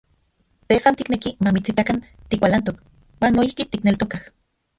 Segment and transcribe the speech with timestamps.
[0.71, 1.99] Te san tikneki mamitsitakan
[2.31, 2.81] tikualantok,
[3.21, 4.25] uan noijki tikneltokaj.